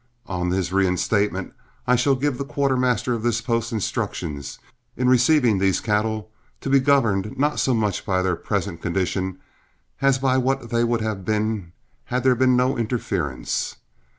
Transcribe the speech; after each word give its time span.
On 0.25 0.49
his 0.49 0.73
reinstatement, 0.73 1.53
I 1.85 1.95
shall 1.95 2.15
give 2.15 2.39
the 2.39 2.43
quartermaster 2.43 3.13
of 3.13 3.21
this 3.21 3.39
post 3.39 3.71
instructions, 3.71 4.57
in 4.97 5.07
receiving 5.07 5.59
these 5.59 5.79
cattle, 5.79 6.31
to 6.61 6.71
be 6.71 6.79
governed, 6.79 7.37
not 7.37 7.59
so 7.59 7.75
much 7.75 8.03
by 8.03 8.23
their 8.23 8.35
present 8.35 8.81
condition 8.81 9.37
as 10.01 10.17
by 10.17 10.39
what 10.39 10.71
they 10.71 10.83
would 10.83 11.01
have 11.01 11.23
been 11.23 11.73
had 12.05 12.23
there 12.23 12.33
been 12.33 12.57
no 12.57 12.75
interference. 12.79 13.75